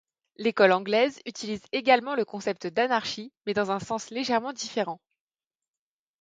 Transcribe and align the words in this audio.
L'École 0.37 0.71
anglaise 0.71 1.19
utilise 1.27 1.61
également 1.73 2.15
le 2.15 2.25
concept 2.25 2.65
d'anarchie, 2.65 3.31
mais 3.45 3.53
dans 3.53 3.69
un 3.69 3.77
sens 3.79 4.09
légèrement 4.09 4.51
différent. 4.51 4.99